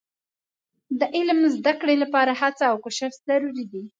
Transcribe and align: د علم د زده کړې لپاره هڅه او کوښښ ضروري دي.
د 0.99 1.01
علم 1.15 1.37
د 1.43 1.47
زده 1.57 1.73
کړې 1.81 1.95
لپاره 2.03 2.31
هڅه 2.41 2.63
او 2.71 2.75
کوښښ 2.83 3.13
ضروري 3.27 3.65
دي. 3.71 3.83